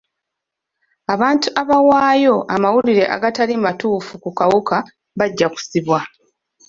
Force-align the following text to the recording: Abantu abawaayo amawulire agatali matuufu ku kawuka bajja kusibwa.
Abantu 1.13 1.47
abawaayo 1.61 2.35
amawulire 2.55 3.03
agatali 3.15 3.53
matuufu 3.65 4.13
ku 4.23 4.29
kawuka 4.37 4.75
bajja 5.17 5.47
kusibwa. 5.53 5.99